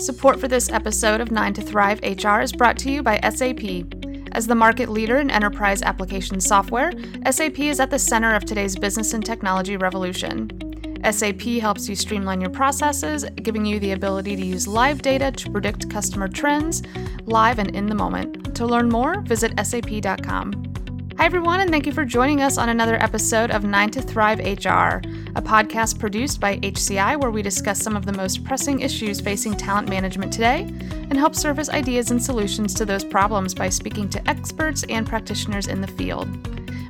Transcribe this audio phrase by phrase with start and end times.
[0.00, 3.84] Support for this episode of 9 to Thrive HR is brought to you by SAP.
[4.32, 6.90] As the market leader in enterprise application software,
[7.30, 10.50] SAP is at the center of today's business and technology revolution.
[11.04, 15.50] SAP helps you streamline your processes, giving you the ability to use live data to
[15.50, 16.82] predict customer trends
[17.26, 18.56] live and in the moment.
[18.56, 20.69] To learn more, visit sap.com.
[21.20, 24.38] Hi, everyone, and thank you for joining us on another episode of 9 to Thrive
[24.38, 25.04] HR,
[25.36, 29.54] a podcast produced by HCI where we discuss some of the most pressing issues facing
[29.54, 34.30] talent management today and help surface ideas and solutions to those problems by speaking to
[34.30, 36.26] experts and practitioners in the field.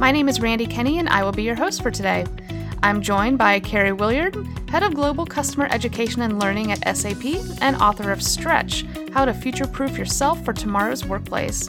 [0.00, 2.24] My name is Randy Kenny, and I will be your host for today.
[2.82, 7.26] I'm joined by Karie Willyerd, Head of Global Customer Education and Learning at SAP
[7.60, 11.68] and author of Stretch How to Future Proof Yourself for Tomorrow's Workplace.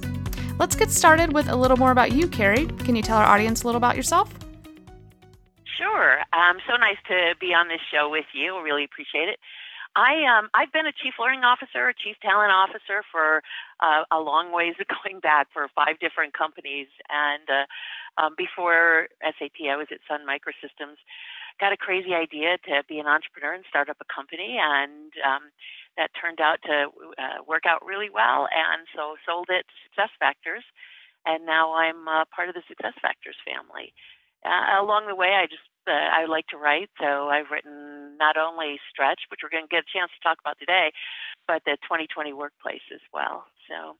[0.58, 2.68] Let's get started with a little more about you, Karie.
[2.86, 4.34] Can you tell our audience a little about yourself?
[5.77, 6.20] Sure.
[6.32, 8.62] Um, so nice to be on this show with you.
[8.63, 9.40] Really appreciate it.
[9.96, 13.44] I um, I've been a chief learning officer, a chief talent officer for
[13.79, 17.66] uh, a long ways going back for five different companies, and uh,
[18.18, 20.99] um, before SAP, I was at Sun Microsystems.
[21.60, 25.52] Got a crazy idea to be an entrepreneur and start up a company, and um,
[25.96, 28.48] that turned out to uh, work out really well.
[28.52, 30.68] And so sold it to SuccessFactors,
[31.26, 33.94] and now I'm uh, part of the SuccessFactors family.
[34.46, 38.38] Uh, along the way, I just uh, I like to write, so I've written not
[38.38, 40.91] only Stretch, which we're going to get a chance to talk about today,
[41.48, 43.46] but the 2020 Workplace as well.
[43.70, 43.98] So,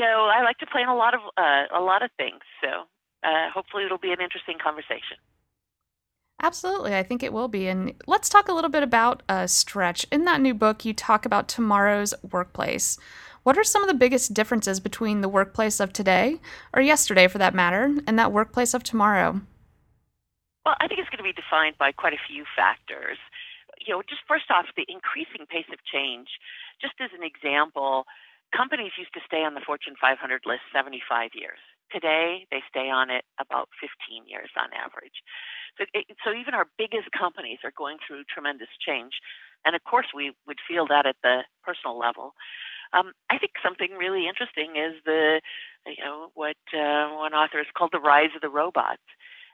[0.00, 2.40] so I like to play in a lot of uh, a lot of things.
[2.62, 2.88] So,
[3.22, 5.20] uh, hopefully, it'll be an interesting conversation.
[6.42, 7.68] Absolutely, I think it will be.
[7.68, 10.06] And let's talk a little bit about uh, Stretch.
[10.10, 12.98] In that new book, you talk about tomorrow's workplace.
[13.42, 16.40] What are some of the biggest differences between the workplace of today,
[16.72, 19.42] or yesterday for that matter, and that workplace of tomorrow?
[20.64, 23.18] Well, I think it's going to be defined by quite a few factors.
[23.84, 26.28] You know, just first off, the increasing pace of change.
[26.80, 28.04] Just as an example,
[28.56, 31.58] companies used to stay on the Fortune 500 list 75 years.
[31.90, 35.18] Today, they stay on it about 15 years on average.
[35.78, 35.84] So,
[36.22, 39.18] so even our biggest companies are going through tremendous change.
[39.64, 42.34] And of course, we would feel that at the personal level.
[42.92, 45.40] Um, I think something really interesting is the,
[45.86, 49.02] you know, what uh, one author has called the rise of the robots,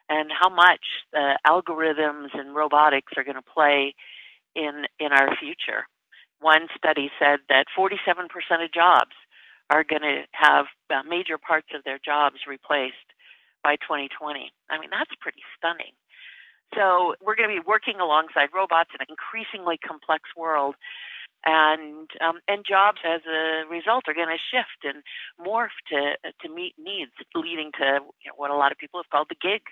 [0.08, 3.94] and how much the algorithms and robotics are going to play
[4.54, 5.84] in in our future.
[6.40, 8.28] One study said that 47%
[8.64, 9.16] of jobs
[9.70, 13.08] are going to have uh, major parts of their jobs replaced
[13.64, 14.52] by 2020.
[14.70, 15.96] I mean, that's pretty stunning.
[16.74, 20.74] So we're going to be working alongside robots in an increasingly complex world,
[21.46, 25.02] and um, and jobs as a result are going to shift and
[25.38, 29.10] morph to to meet needs, leading to you know, what a lot of people have
[29.10, 29.62] called the gig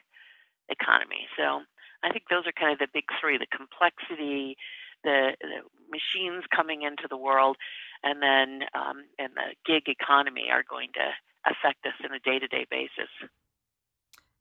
[0.71, 1.27] economy.
[1.37, 1.67] So
[2.07, 4.55] I think those are kind of the big three: the complexity,
[5.03, 5.67] the, the
[5.99, 7.56] machines coming into the world,
[8.03, 11.06] and then um, and the gig economy are going to
[11.50, 13.12] affect us in a day-to-day basis.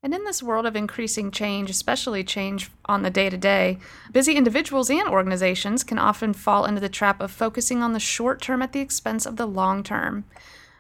[0.04, 3.78] And in this world of increasing change, especially change on the day to day,
[4.12, 8.42] busy individuals and organizations can often fall into the trap of focusing on the short
[8.42, 10.26] term at the expense of the long term.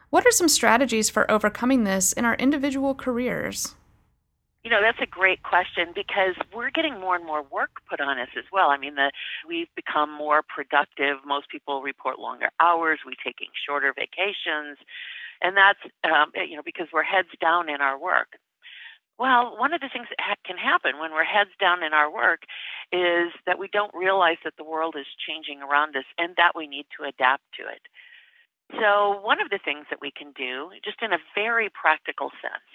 [0.09, 3.75] What are some strategies for overcoming this in our individual careers?
[4.63, 8.18] You know, that's a great question because we're getting more and more work put on
[8.18, 8.69] us as well.
[8.69, 9.12] I mean, the,
[9.46, 11.18] we've become more productive.
[11.25, 13.00] Most people report longer hours.
[13.06, 14.79] We're taking shorter vacations.
[15.41, 18.40] And that's, um, you know, because we're heads down in our work.
[19.19, 22.12] Well, one of the things that ha- can happen when we're heads down in our
[22.12, 22.44] work
[22.91, 26.68] is that we don't realize that the world is changing around us and that we
[26.68, 27.84] need to adapt to it.
[28.79, 32.66] So, one of the things that we can do, just in a very practical sense,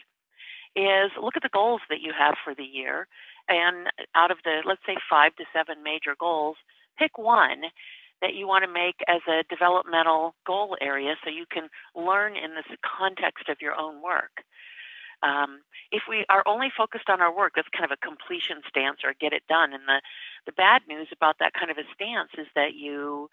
[0.79, 3.09] is look at the goals that you have for the year.
[3.49, 6.57] And out of the, let's say, five to seven major goals,
[6.99, 7.63] pick one
[8.21, 12.55] that you want to make as a developmental goal area so you can learn in
[12.55, 14.43] this context of your own work.
[15.23, 18.99] Um, if we are only focused on our work, that's kind of a completion stance
[19.03, 19.73] or get it done.
[19.73, 20.01] And the,
[20.47, 23.29] the bad news about that kind of a stance is that you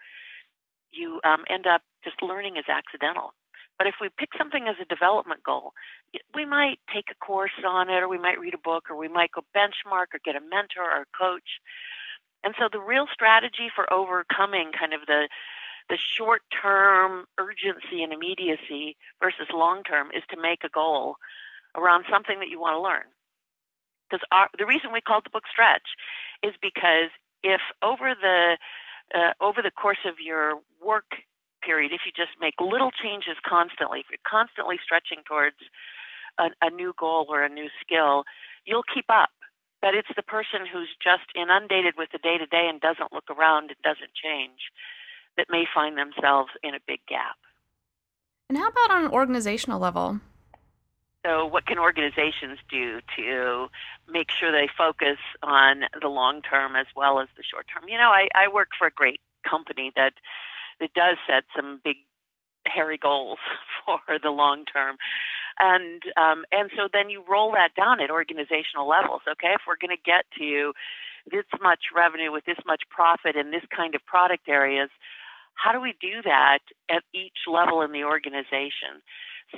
[0.92, 3.34] you um, end up just learning as accidental.
[3.78, 5.72] But if we pick something as a development goal,
[6.34, 9.08] we might take a course on it, or we might read a book, or we
[9.08, 11.60] might go benchmark, or get a mentor or a coach.
[12.42, 15.28] And so the real strategy for overcoming kind of the
[15.88, 21.16] the short term urgency and immediacy versus long term is to make a goal
[21.76, 23.04] around something that you want to learn.
[24.10, 24.24] Because
[24.58, 25.94] the reason we called the book Stretch
[26.42, 27.10] is because
[27.42, 28.56] if over the
[29.14, 31.22] uh, over the course of your work
[31.66, 35.58] period, if you just make little changes constantly, if you're constantly stretching towards
[36.38, 38.22] a, a new goal or a new skill,
[38.64, 39.30] you'll keep up.
[39.82, 43.28] But it's the person who's just inundated with the day to day and doesn't look
[43.28, 44.70] around and doesn't change
[45.36, 47.36] that may find themselves in a big gap.
[48.48, 50.20] And how about on an organizational level?
[51.26, 53.66] So, what can organizations do to
[54.08, 57.88] make sure they focus on the long term as well as the short term?
[57.88, 60.14] You know, I, I work for a great company that
[60.80, 61.96] that does set some big,
[62.66, 63.38] hairy goals
[63.86, 64.96] for the long term,
[65.58, 69.22] and um, and so then you roll that down at organizational levels.
[69.28, 70.72] Okay, if we're going to get to
[71.30, 74.90] this much revenue with this much profit in this kind of product areas,
[75.54, 79.02] how do we do that at each level in the organization?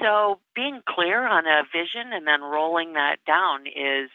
[0.00, 4.10] So being clear on a vision and then rolling that down is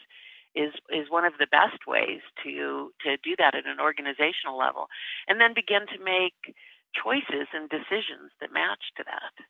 [0.54, 4.86] is is one of the best ways to to do that at an organizational level,
[5.28, 6.54] and then begin to make
[6.94, 9.44] choices and decisions that match to that.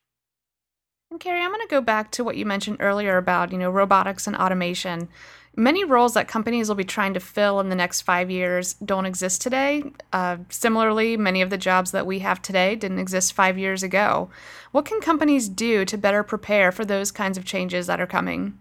[1.11, 3.71] And Karie, I'm going to go back to what you mentioned earlier about, you know,
[3.71, 5.09] robotics and automation.
[5.57, 9.07] Many roles that companies will be trying to fill in the next five years don't
[9.07, 9.85] exist today.
[10.13, 14.29] Uh, similarly, many of the jobs that we have today didn't exist five years ago.
[14.73, 18.59] What can companies do to better prepare for those kinds of changes that are coming?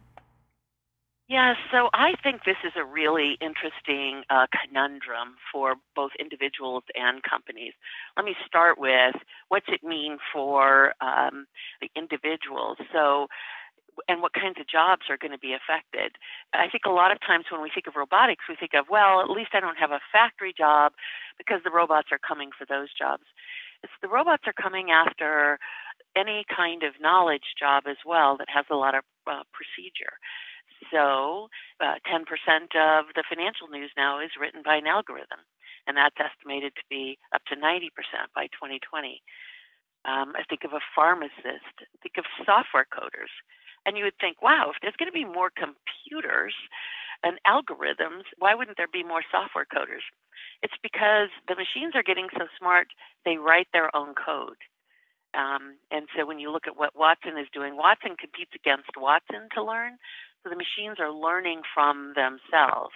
[1.33, 7.24] Yeah, so I think this is a really interesting uh, conundrum for both individuals and
[7.24, 7.74] companies.
[8.15, 9.15] Let me start with
[9.50, 11.47] what's it mean for um,
[11.81, 12.77] the individuals?
[12.94, 13.30] So,
[14.07, 16.18] and what kinds of jobs are going to be affected.
[16.53, 19.19] I think a lot of times when we think of robotics, we think of, well,
[19.25, 20.94] at least I don't have a factory job
[21.39, 23.25] because the robots are coming for those jobs.
[23.81, 25.57] It's the robots are coming after
[26.15, 30.13] any kind of knowledge job as well that has a lot of uh, procedure.
[30.91, 31.50] So,
[31.80, 32.24] uh, 10%
[32.75, 35.39] of the financial news now is written by an algorithm,
[35.88, 37.89] and that's estimated to be up to 90%
[38.35, 39.21] by 2020.
[40.06, 43.31] Um, I think of a pharmacist, think of software coders.
[43.85, 46.56] And you would think, wow, if there's going to be more computers
[47.24, 50.03] and algorithms, why wouldn't there be more software coders?
[50.62, 52.88] It's because the machines are getting so smart,
[53.25, 54.59] they write their own code.
[55.33, 59.50] Um, and so when you look at what Watson is doing, Watson competes against Watson
[59.56, 59.97] to learn.
[60.44, 62.95] So the machines are learning from themselves.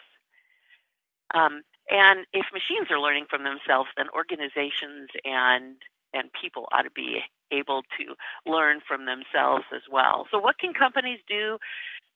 [1.34, 5.76] Um, and if machines are learning from themselves, then organizations and
[6.14, 7.20] and people ought to be
[7.52, 8.16] able to
[8.50, 10.26] learn from themselves as well.
[10.32, 11.58] So, what can companies do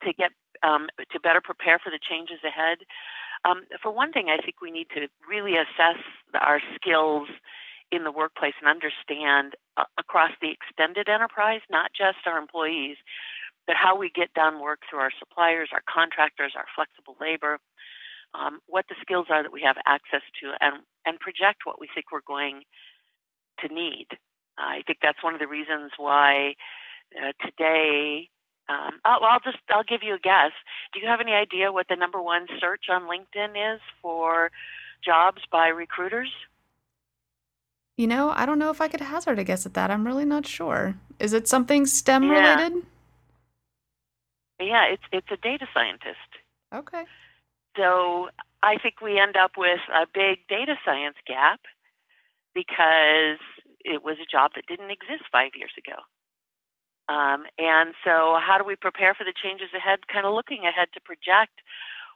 [0.03, 0.31] to get
[0.63, 2.79] um, to better prepare for the changes ahead?
[3.43, 5.99] Um, for one thing, I think we need to really assess
[6.39, 7.27] our skills
[7.91, 12.97] in the workplace and understand uh, across the extended enterprise, not just our employees,
[13.71, 17.57] but how we get done work through our suppliers, our contractors, our flexible labor,
[18.33, 21.87] um, what the skills are that we have access to, and, and project what we
[21.95, 22.63] think we're going
[23.59, 24.07] to need.
[24.57, 26.55] I think that's one of the reasons why
[27.15, 28.27] uh, today.
[28.67, 30.51] Um, oh, well, I'll just I'll give you a guess.
[30.93, 34.51] Do you have any idea what the number one search on LinkedIn is for
[35.01, 36.29] jobs by recruiters?
[37.95, 39.91] You know, I don't know if I could hazard a guess at that.
[39.91, 40.95] I'm really not sure.
[41.19, 42.59] Is it something STEM yeah.
[42.59, 42.85] related?
[44.61, 46.29] Yeah, it's it's a data scientist.
[46.73, 47.03] Okay.
[47.77, 48.29] So
[48.63, 51.61] I think we end up with a big data science gap
[52.53, 53.39] because
[53.83, 55.97] it was a job that didn't exist five years ago.
[57.09, 60.07] Um, and so, how do we prepare for the changes ahead?
[60.07, 61.59] Kind of looking ahead to project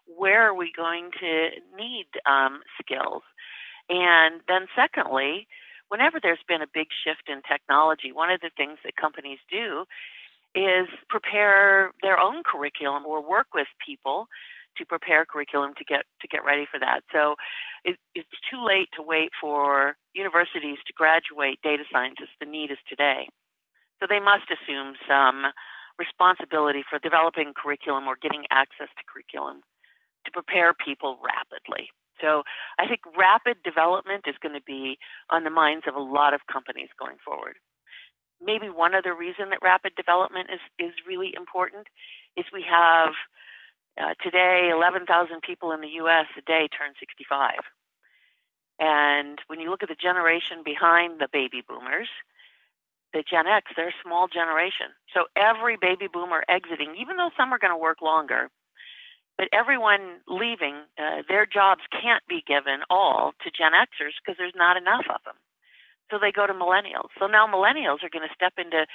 [0.05, 3.23] where are we going to need um, skills.
[3.89, 5.47] And then, secondly,
[5.89, 9.85] whenever there's been a big shift in technology, one of the things that companies do
[10.55, 14.27] is prepare their own curriculum or work with people
[14.77, 17.01] to prepare curriculum to get to get ready for that.
[17.11, 17.35] So
[17.83, 22.35] it, it's too late to wait for universities to graduate data scientists.
[22.39, 23.27] The need is today.
[23.99, 25.51] So they must assume some
[25.97, 29.61] responsibility for developing curriculum or getting access to curriculum
[30.25, 31.87] to prepare people rapidly.
[32.19, 32.43] So
[32.79, 34.97] I think rapid development is going to be
[35.29, 37.55] on the minds of a lot of companies going forward.
[38.43, 41.87] Maybe one other reason that rapid development is, is really important
[42.35, 43.13] is we have
[43.97, 46.25] uh, today, 11,000 people in the U.S.
[46.37, 47.53] a day turn 65.
[48.77, 52.09] And when you look at the generation behind the baby boomers,
[53.13, 54.87] the Gen X, they're a small generation.
[55.13, 58.49] So every baby boomer exiting, even though some are going to work longer,
[59.37, 64.55] but everyone leaving, uh, their jobs can't be given all to Gen Xers because there's
[64.55, 65.35] not enough of them.
[66.11, 67.09] So they go to millennials.
[67.19, 68.85] So now millennials are going to step into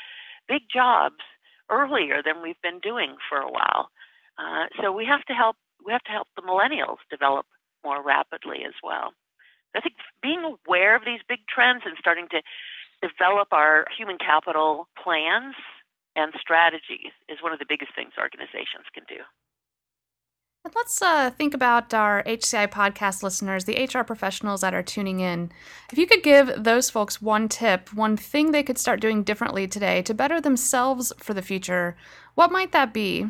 [0.48, 1.22] big jobs
[1.70, 3.90] earlier than we've been doing for a while.
[4.38, 7.46] Uh, so we have to help we have to help the millennials develop
[7.84, 9.12] more rapidly as well.
[9.74, 12.42] I think being aware of these big trends and starting to
[13.00, 15.54] develop our human capital plans
[16.16, 19.22] and strategies is one of the biggest things organizations can do.
[20.62, 25.20] And let's uh, think about our HCI podcast listeners, the HR professionals that are tuning
[25.20, 25.50] in.
[25.90, 29.66] If you could give those folks one tip, one thing they could start doing differently
[29.66, 31.96] today to better themselves for the future,
[32.34, 33.26] what might that be?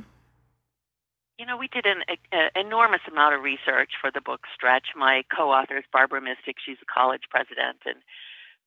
[1.39, 4.89] You know, we did an a, enormous amount of research for the book Stretch.
[4.97, 6.57] My co-author is Barbara Mistick.
[6.67, 8.03] She's a college president, and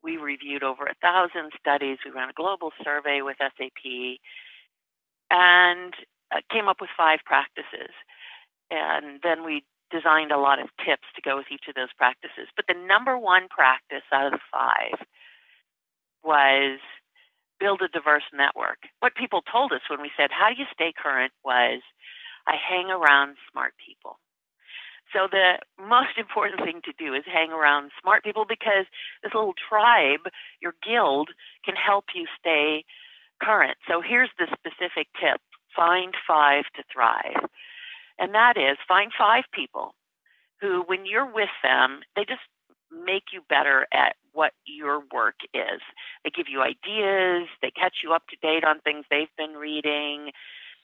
[0.02, 1.98] we reviewed over a thousand studies.
[2.06, 4.20] We ran a global survey with SAP,
[5.30, 5.94] and
[6.32, 7.92] uh, came up with five practices
[8.72, 12.50] and then we designed a lot of tips to go with each of those practices.
[12.56, 15.06] But the number one practice out of the five
[16.24, 16.80] was
[17.60, 18.90] build a diverse network.
[19.00, 21.32] What people told us when we said, How do you stay current?
[21.46, 21.82] was
[22.48, 24.20] I hang around smart people.
[25.14, 28.86] So the most important thing to do is hang around smart people because
[29.22, 30.28] this little tribe,
[30.62, 31.30] your guild,
[31.64, 32.84] can help you stay
[33.42, 33.78] current.
[33.88, 35.40] So here's the specific tip
[35.76, 37.50] find five to thrive.
[38.24, 39.96] And that is find five people
[40.62, 42.40] who, when you're with them, they just
[42.90, 45.82] make you better at what your work is.
[46.24, 50.32] They give you ideas, they catch you up to date on things they've been reading.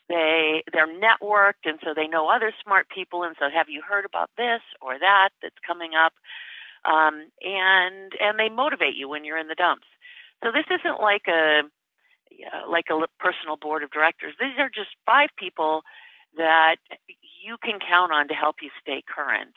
[0.09, 4.03] They they're networked and so they know other smart people and so have you heard
[4.03, 6.11] about this or that that's coming up?
[6.83, 9.87] Um, and and they motivate you when you're in the dumps.
[10.43, 11.61] So this isn't like a
[12.67, 14.35] like a personal board of directors.
[14.41, 15.83] These are just five people
[16.37, 16.77] that
[17.43, 19.55] you can count on to help you stay current.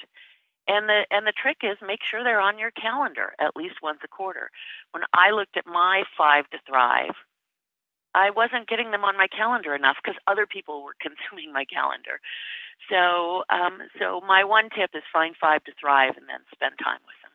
[0.69, 3.99] And the and the trick is make sure they're on your calendar at least once
[4.05, 4.51] a quarter.
[4.93, 7.19] When I looked at my five to thrive,
[8.15, 12.21] I wasn't getting them on my calendar enough because other people were consuming my calendar.
[12.89, 17.01] So um, so my one tip is find five to thrive and then spend time
[17.07, 17.33] with them.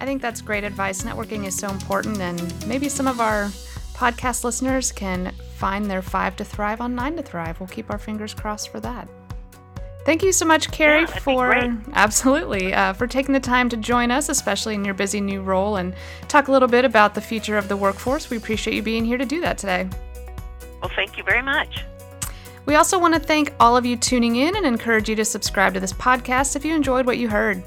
[0.00, 1.02] I think that's great advice.
[1.02, 2.38] Networking is so important, and
[2.68, 3.50] maybe some of our
[3.98, 7.58] podcast listeners can find their five to thrive on nine to thrive.
[7.58, 9.08] We'll keep our fingers crossed for that.
[10.04, 11.52] Thank you so much, Karie, yeah, for
[11.94, 15.76] absolutely uh, for taking the time to join us, especially in your busy new role,
[15.76, 15.94] and
[16.28, 18.30] talk a little bit about the future of the workforce.
[18.30, 19.88] We appreciate you being here to do that today.
[20.80, 21.84] Well, thank you very much.
[22.66, 25.74] We also want to thank all of you tuning in and encourage you to subscribe
[25.74, 27.64] to this podcast if you enjoyed what you heard.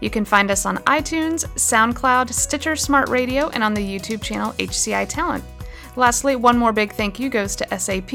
[0.00, 4.52] You can find us on iTunes, SoundCloud, Stitcher Smart Radio, and on the YouTube channel
[4.52, 5.44] HCI Talent.
[5.94, 8.12] Lastly, one more big thank you goes to SAP.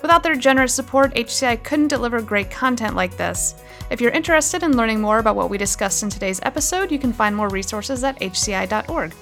[0.00, 3.54] Without their generous support, HCI couldn't deliver great content like this.
[3.90, 7.12] If you're interested in learning more about what we discussed in today's episode, you can
[7.12, 9.12] find more resources at hci.org.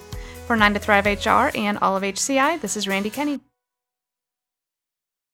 [0.46, 3.40] For 9 to Thrive HR and all of HCI, this is Randy Kenny.